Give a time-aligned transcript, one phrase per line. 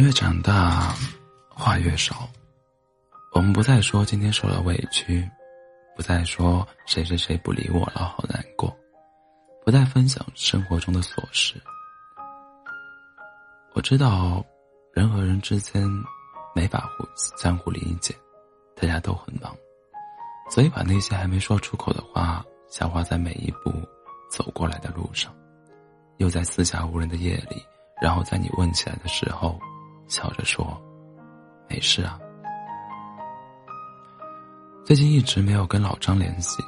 [0.00, 0.94] 越长大，
[1.50, 2.26] 话越少。
[3.34, 5.28] 我们不再说今天受了委屈，
[5.94, 8.74] 不再说谁谁谁不理我了，好难过，
[9.62, 11.60] 不再分享生活中的琐事。
[13.74, 14.42] 我知道，
[14.94, 15.86] 人和人之间
[16.54, 18.16] 没法互相互理解，
[18.74, 19.54] 大家都很忙，
[20.48, 23.70] 所以把那些还没说出口的话消化在每一步
[24.30, 25.30] 走过来的路上，
[26.16, 27.62] 又在四下无人的夜里，
[28.00, 29.60] 然后在你问起来的时候，
[30.10, 30.76] 笑着说
[31.70, 32.18] ：“没事啊。”
[34.84, 36.60] 最近一直没有跟老张联系，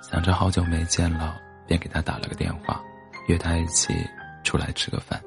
[0.00, 1.36] 想着好久没见了，
[1.66, 2.80] 便给他打了个电话，
[3.28, 3.94] 约他一起
[4.42, 5.22] 出来吃个饭。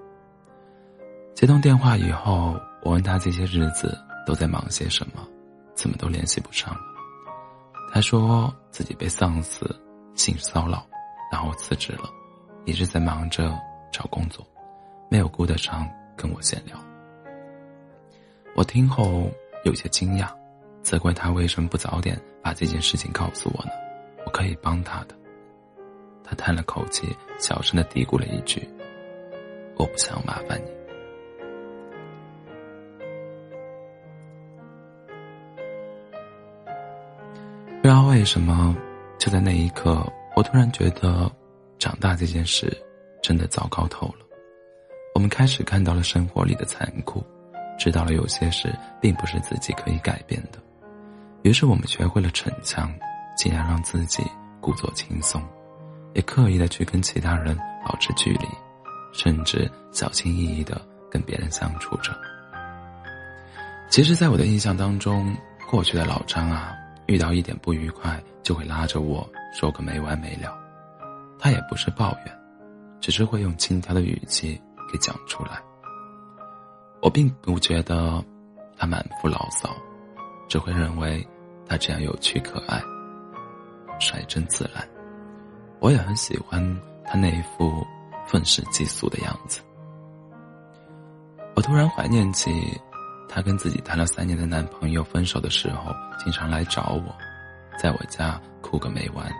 [1.36, 3.96] 接通电话以后，我问他这些日子
[4.26, 5.22] 都在忙些什么，
[5.76, 6.82] 怎么都联系不上了。
[7.94, 9.80] 他说自己被上司
[10.16, 10.84] 性骚扰，
[11.32, 12.10] 然后辞职了，
[12.66, 13.56] 一直在忙着
[13.92, 14.44] 找工作，
[15.12, 16.76] 没有顾得上跟我闲聊。
[18.60, 19.32] 我听后
[19.64, 20.28] 有些惊讶，
[20.84, 23.72] 责怪他为什么不早点把这件事情告诉我呢？
[24.26, 25.16] 我可以帮他的。
[26.26, 27.08] 他叹了口气，
[27.40, 28.70] 小声的嘀咕了一句
[29.80, 30.66] ：“我不想麻烦你。”
[37.82, 38.76] 不知道为什么，
[39.18, 41.32] 就在那一刻，我突然觉得，
[41.78, 42.78] 长大这件事
[43.24, 44.26] 真的糟糕透了。
[45.16, 47.24] 我们开始看到了生活里的残酷，
[47.80, 50.60] 知道了有些事并不是自己可以改变的。
[51.42, 52.94] 于是我们学会了逞强，
[53.36, 54.22] 尽量让自己
[54.62, 55.42] 故作轻松，
[56.14, 58.48] 也刻意的去跟其他人保持距离，
[59.14, 62.12] 甚至小心翼翼的跟别人相处着。
[63.90, 65.36] 其实，在我的印象当中，
[65.68, 66.76] 过去的老张啊。
[67.08, 70.56] 遇到一点不愉快，就会拉着我说个没完没了。
[71.40, 72.40] 他也不是抱怨，
[73.02, 74.62] 只是会用轻佻的语气
[74.92, 75.60] 给讲出来。
[77.02, 78.24] 我并不觉得
[78.78, 79.70] 他满腹牢骚，
[80.48, 81.26] 只会认为
[81.66, 82.82] 他这样有趣可爱，
[84.00, 84.88] 率真自然。
[85.80, 86.62] 我也很喜欢
[87.06, 87.86] 他那一副
[88.26, 89.62] 愤世嫉俗的样子。
[91.56, 92.52] 我突然怀念起。
[93.32, 97.16] 她跟自己谈了三年的男朋友分手的时候，经常来找我，
[97.80, 99.32] 在我家哭个没完。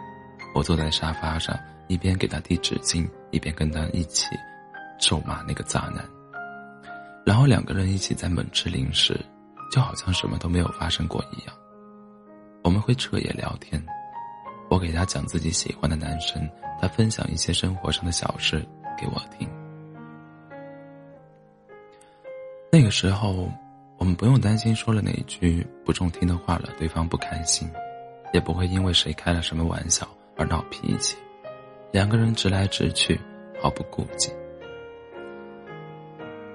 [0.54, 4.28] 我坐在沙发上，一边给她递纸巾，一边跟她一起
[5.00, 6.06] 咒骂那个渣男。
[7.26, 9.20] 然后两个人一起在猛吃零食，
[9.72, 11.56] 就好像什么都没有发生过一样。
[12.64, 13.84] 我们会彻夜聊天，
[14.70, 16.50] 我给他讲自己喜欢的男生，
[16.82, 18.66] 他分享一些生活上的小事
[18.98, 19.48] 给我听。
[22.72, 23.50] 那个时候。
[24.00, 27.70] 我们不用担心说了哪句不中听的话了，对方不开心，
[28.32, 31.18] 也不会因为谁开了什么玩笑而闹脾气，
[31.92, 33.20] 两个人直来直去，
[33.62, 34.32] 毫不顾忌。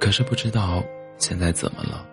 [0.04, 0.84] 可是不知道
[1.16, 2.06] 现在怎么了，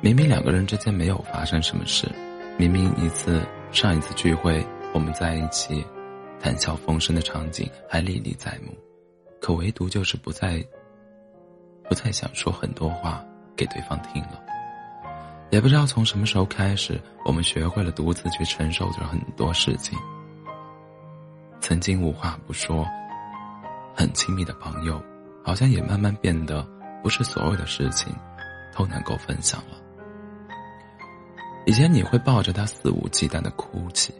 [0.00, 2.10] 明明两个人之间没有发生什么事，
[2.58, 3.40] 明明一次
[3.70, 5.86] 上一次聚会我们在一起，
[6.40, 8.76] 谈笑风生的场景还历历在目，
[9.40, 10.60] 可唯独就是不再，
[11.88, 13.24] 不再想说很多话
[13.54, 14.42] 给对方听了。
[15.50, 19.96] 也不知道从什么时候开始，我们学会了独自去承受着很多事情。
[21.60, 22.84] 曾经无话不说、
[23.94, 25.00] 很亲密的朋友，
[25.44, 26.66] 好像也慢慢变得
[27.06, 28.12] 不是所有的事情
[28.74, 29.76] 都能够分享了。
[31.64, 34.12] 以前你会抱着他肆无忌惮的哭泣，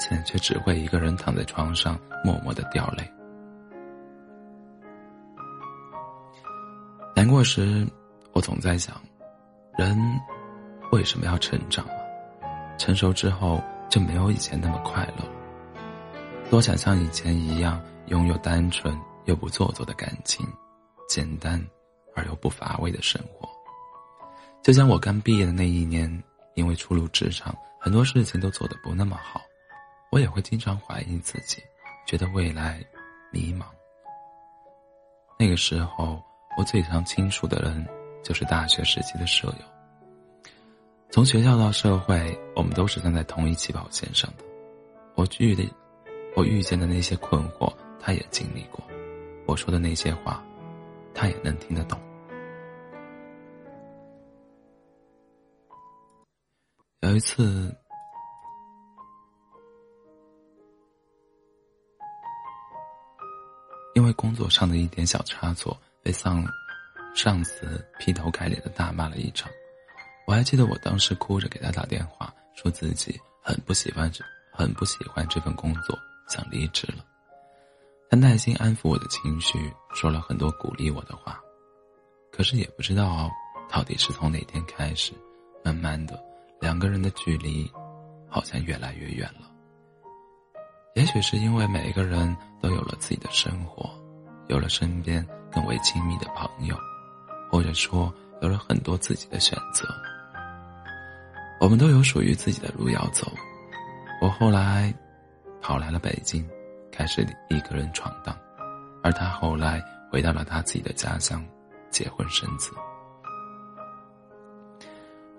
[0.00, 3.08] 现在却只会一个人躺在床上默默的掉泪。
[7.14, 7.86] 难过时，
[8.32, 9.00] 我总在想，
[9.78, 9.96] 人。
[10.90, 11.94] 为什么要成长啊？
[12.76, 15.24] 成熟之后就没有以前那么快乐。
[16.50, 18.92] 多想像以前一样，拥有单纯
[19.26, 20.44] 又不做作的感情，
[21.08, 21.64] 简单
[22.16, 23.48] 而又不乏味的生活。
[24.62, 26.10] 就像我刚毕业的那一年，
[26.54, 29.40] 因为初入职场，很多事情都做得不那么好，
[30.10, 31.62] 我也会经常怀疑自己，
[32.04, 32.84] 觉得未来
[33.30, 33.64] 迷茫。
[35.38, 36.20] 那个时候，
[36.58, 37.86] 我最常倾诉的人，
[38.24, 39.64] 就是大学时期的舍友。
[41.10, 44.44] 从学校到社会，我们都是站在同一起跑线上的。
[45.14, 45.62] 我遇的，
[46.34, 48.82] 我遇见的那些困惑，他也经历过；
[49.46, 50.44] 我说的那些话，
[51.16, 51.98] 他也能听得懂。
[57.00, 57.74] 有一次，
[63.94, 66.44] 因为工作上的一点小差错，被上
[67.14, 69.50] 上司劈头盖脸的大骂了一场。
[70.26, 74.22] 我还记得我当时哭着给他打电话，说自己很不喜欢这，
[74.52, 75.98] 很不喜欢这份工作，
[76.28, 77.02] 想离职了。
[78.10, 81.40] 他耐心安抚我的情绪，说了很多鼓励我的话。
[82.30, 83.30] 可是也不知道
[83.66, 85.14] 到底是从哪天开始，
[85.64, 86.22] 慢慢的，
[86.60, 87.68] 两个人的距离
[88.28, 89.50] 好像越来越远了。
[90.94, 93.90] 也许是因为每一个人都有了自己的生活，
[94.48, 96.76] 有了身边更为亲密的朋友，
[97.50, 99.88] 或者说有了很多自己的选择。
[101.58, 103.26] 我们都有属于自己的路要走。
[104.20, 104.94] 我后来
[105.62, 106.46] 跑来了北京，
[106.92, 108.36] 开始一个人闯荡，
[109.06, 109.80] 而他后来
[110.10, 111.40] 回到了他自己的家乡，
[111.90, 112.72] 结婚生子。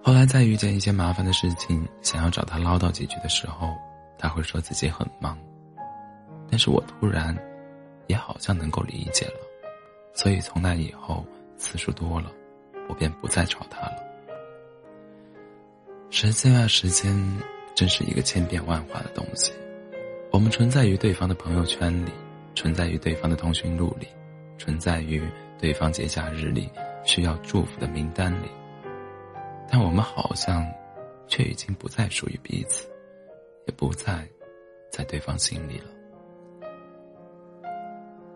[0.01, 3.75] 后来再遇见一些麻烦的事情，想要找他唠叨几句的时候，
[4.17, 5.37] 他会说自己很忙。
[6.49, 7.37] 但是我突然，
[8.07, 9.41] 也好像能够理解了，
[10.13, 11.25] 所以从那以后
[11.57, 12.31] 次数多了，
[12.87, 13.97] 我便不再找他了。
[16.09, 17.13] 时间啊，时间，
[17.75, 19.51] 真是一个千变万化的东西。
[20.31, 22.13] 我们存在于对方的朋友圈里，
[22.57, 24.07] 存在于对方的通讯录里，
[24.57, 25.21] 存在于
[25.59, 26.67] 对方节假日里
[27.03, 28.47] 需要祝福的名单里。
[29.69, 30.67] 但我们好像，
[31.27, 32.89] 却已经不再属于彼此，
[33.67, 34.27] 也不再
[34.89, 35.85] 在对方心里了。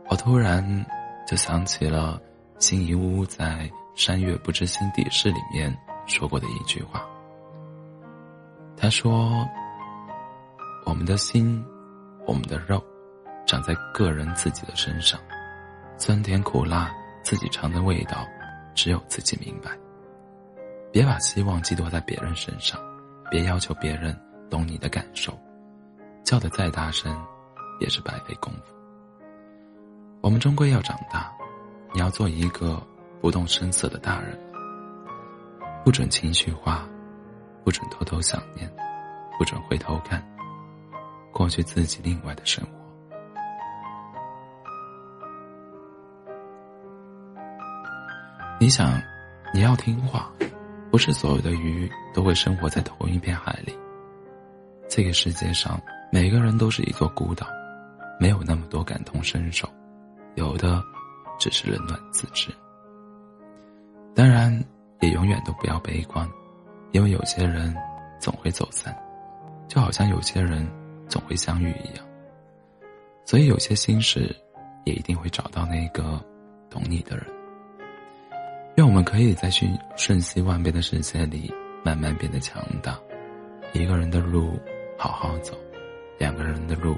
[0.08, 0.86] 我突然
[1.28, 2.22] 就想起了
[2.60, 3.44] 辛夷坞在
[3.96, 5.76] 《山月不知心底事》里面
[6.06, 7.10] 说过的一句话。
[8.78, 9.44] 他说
[10.86, 11.66] ：“我们的心，
[12.28, 12.84] 我们的肉，
[13.46, 15.20] 长在个人自己的身上，
[15.98, 16.92] 酸甜苦辣，
[17.24, 18.26] 自己尝的味道，
[18.74, 19.72] 只有自己明白。
[20.92, 22.80] 别把希望寄托在别人身上，
[23.30, 24.18] 别要求别人
[24.50, 25.38] 懂你的感受，
[26.24, 27.16] 叫的再大声，
[27.80, 28.74] 也是白费功夫。
[30.22, 31.32] 我们终归要长大，
[31.94, 32.82] 你要做一个
[33.20, 34.40] 不动声色的大人
[35.84, 36.88] 不准情绪化。”
[37.64, 38.68] 不准偷偷想念，
[39.38, 40.20] 不准回头看，
[41.32, 42.81] 过去自己另外的生活。
[48.72, 49.00] 想，
[49.54, 50.32] 你要听话，
[50.90, 53.78] 不是所有的鱼都会生活在同一片海里。
[54.88, 55.80] 这个世界上，
[56.10, 57.46] 每个人都是一座孤岛，
[58.18, 59.70] 没有那么多感同身受，
[60.36, 60.82] 有的
[61.38, 62.50] 只是冷暖自知。
[64.16, 64.58] 当然，
[65.02, 66.26] 也永远都不要悲观。
[66.94, 67.76] 因为有些人
[68.20, 68.94] 总会走散，
[69.68, 70.66] 就好像有些人
[71.08, 72.06] 总会相遇一样。
[73.26, 74.34] 所以有些心事，
[74.86, 76.22] 也一定会找到那个
[76.70, 77.26] 懂你的人。
[78.76, 81.54] 愿我们可以在瞬瞬息万变的世界里，
[81.84, 82.98] 慢慢变得强大。
[83.74, 84.58] 一个人的路
[84.98, 85.58] 好好走，
[86.18, 86.96] 两个人的路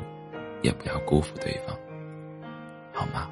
[0.62, 1.75] 也不要辜负对方，
[2.94, 3.30] 好吗？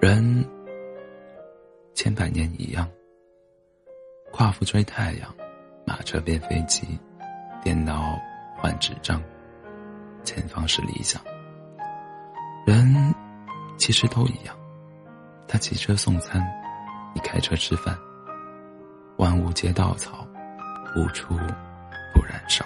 [0.00, 0.44] 人
[1.92, 2.88] 千百年一样，
[4.32, 5.34] 夸父追太阳，
[5.84, 6.98] 马车变飞机，
[7.62, 8.18] 电脑
[8.56, 9.22] 换纸张，
[10.24, 11.22] 前方是理想。
[13.90, 14.56] 其实都一样，
[15.48, 16.40] 他骑车送餐，
[17.12, 17.98] 你开车吃饭，
[19.16, 20.24] 万物皆稻草，
[20.94, 21.34] 无处
[22.14, 22.64] 不燃烧。